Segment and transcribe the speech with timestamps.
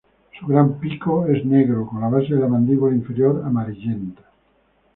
[0.39, 4.23] Su gran pico es negro con la base de la mandíbula inferior amarillenta.